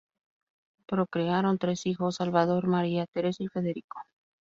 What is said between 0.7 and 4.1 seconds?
Procrearon tres hijos: Salvador, María Teresa y Federico.